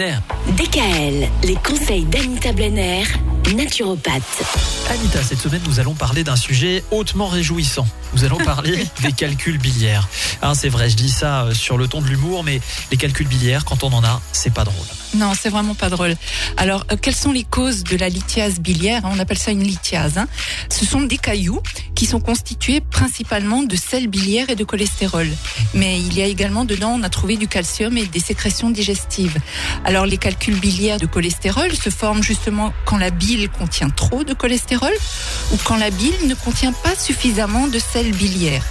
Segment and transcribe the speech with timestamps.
[0.00, 3.02] DKL, les conseils d'Anita Blenner,
[3.56, 4.44] naturopathe.
[4.88, 7.84] Anita, cette semaine, nous allons parler d'un sujet hautement réjouissant.
[8.14, 10.08] Nous allons parler des calculs biliaires.
[10.40, 12.60] Hein, c'est vrai, je dis ça euh, sur le ton de l'humour, mais
[12.92, 14.86] les calculs biliaires, quand on en a, c'est pas drôle.
[15.14, 16.14] Non, c'est vraiment pas drôle.
[16.58, 20.16] Alors, euh, quelles sont les causes de la lithiase biliaire On appelle ça une lithiase.
[20.16, 20.28] Hein.
[20.70, 21.60] Ce sont des cailloux
[21.98, 25.26] qui sont constitués principalement de sel biliaire et de cholestérol.
[25.74, 29.36] Mais il y a également dedans, on a trouvé du calcium et des sécrétions digestives.
[29.84, 34.32] Alors, les calculs biliaires de cholestérol se forment justement quand la bile contient trop de
[34.32, 34.92] cholestérol
[35.52, 38.62] ou quand la bile ne contient pas suffisamment de sel biliaire.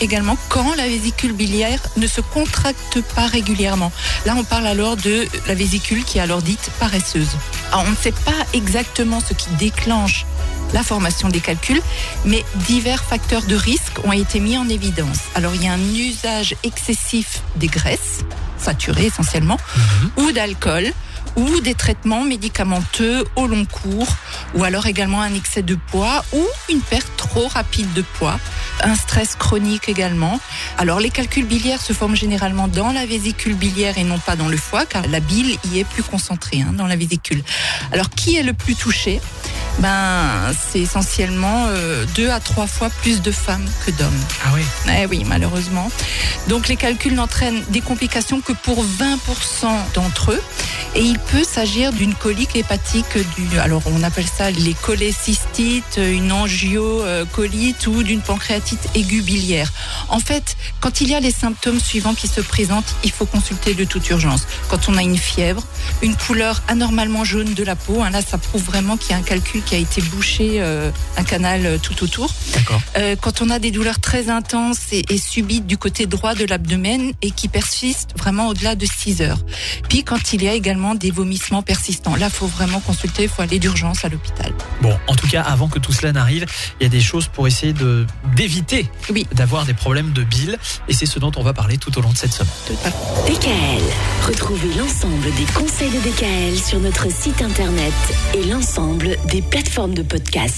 [0.00, 3.92] Également quand la vésicule biliaire ne se contracte pas régulièrement.
[4.26, 7.30] Là, on parle alors de la vésicule qui est alors dite paresseuse.
[7.72, 10.26] Alors, on ne sait pas exactement ce qui déclenche
[10.72, 11.82] la formation des calculs,
[12.24, 15.18] mais divers facteurs de risque ont été mis en évidence.
[15.34, 18.20] Alors, il y a un usage excessif des graisses,
[18.56, 19.58] saturées essentiellement,
[20.16, 20.92] ou d'alcool,
[21.36, 24.08] ou des traitements médicamenteux au long cours,
[24.54, 28.38] ou alors également un excès de poids ou une perte trop rapide de poids,
[28.82, 30.40] un stress chronique également.
[30.78, 34.48] Alors les calculs biliaires se forment généralement dans la vésicule biliaire et non pas dans
[34.48, 37.42] le foie, car la bile y est plus concentrée hein, dans la vésicule.
[37.92, 39.20] Alors qui est le plus touché?
[39.78, 44.20] Ben, c'est essentiellement euh, deux à trois fois plus de femmes que d'hommes.
[44.44, 44.62] Ah oui
[44.98, 45.90] Eh oui, malheureusement.
[46.48, 49.16] Donc les calculs n'entraînent des complications que pour 20%
[49.94, 50.42] d'entre eux.
[50.96, 56.32] Et il peut s'agir d'une colique hépatique, du, alors on appelle ça les cholécystites, une
[56.32, 59.72] angiocolite ou d'une pancréatite aiguë biliaire.
[60.08, 63.74] En fait, quand il y a les symptômes suivants qui se présentent, il faut consulter
[63.74, 64.46] de toute urgence.
[64.68, 65.62] Quand on a une fièvre,
[66.02, 69.18] une couleur anormalement jaune de la peau, hein, là ça prouve vraiment qu'il y a
[69.18, 72.32] un calcul qui a été bouché, euh, un canal euh, tout autour.
[72.52, 72.80] D'accord.
[72.96, 76.44] Euh, quand on a des douleurs très intenses et, et subites du côté droit de
[76.44, 79.38] l'abdomen et qui persistent vraiment au-delà de 6 heures.
[79.88, 82.16] Puis quand il y a également des vomissements persistants.
[82.16, 84.52] Là, faut vraiment consulter, il faut aller d'urgence à l'hôpital.
[84.80, 86.46] Bon, en tout cas, avant que tout cela n'arrive,
[86.80, 88.06] il y a des choses pour essayer de
[88.36, 89.26] d'éviter Oui.
[89.32, 90.58] d'avoir des problèmes de bile.
[90.88, 92.50] Et c'est ce dont on va parler tout au long de cette semaine.
[93.26, 93.82] DKL,
[94.26, 97.92] retrouvez l'ensemble des conseils de DKL sur notre site internet
[98.34, 100.48] et l'ensemble des plateformes de podcast.